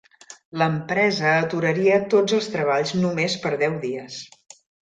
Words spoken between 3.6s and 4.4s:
deu dies.